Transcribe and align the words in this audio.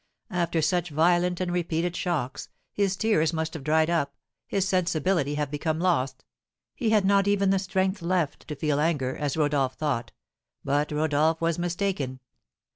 After 0.31 0.63
such 0.63 0.89
violent 0.89 1.39
and 1.39 1.51
repeated 1.53 1.95
shocks, 1.95 2.49
his 2.73 2.95
tears 2.97 3.33
must 3.33 3.53
have 3.53 3.63
dried 3.63 3.87
up, 3.87 4.15
his 4.47 4.67
sensibility 4.67 5.35
have 5.35 5.51
become 5.51 5.77
lost; 5.79 6.25
he 6.73 6.89
had 6.89 7.05
not 7.05 7.27
even 7.27 7.51
the 7.51 7.59
strength 7.59 8.01
left 8.01 8.47
to 8.47 8.55
feel 8.55 8.79
anger, 8.79 9.15
as 9.15 9.37
Rodolph 9.37 9.75
thought; 9.75 10.11
but 10.65 10.91
Rodolph 10.91 11.39
was 11.39 11.59
mistaken. 11.59 12.19